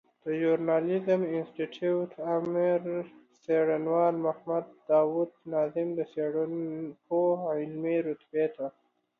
د 0.23 0.25
ژورناليزم 0.41 1.21
انستيتوت 1.35 2.11
آمر 2.35 2.81
څېړنوال 3.43 4.15
محمد 4.25 4.65
داود 4.89 5.29
ناظم 5.51 5.87
د 5.95 5.99
څېړنپوه 6.11 7.33
علمي 7.57 7.97
رتبې 8.07 8.45
ته 8.55 8.65